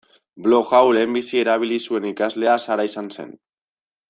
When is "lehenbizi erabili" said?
0.97-1.79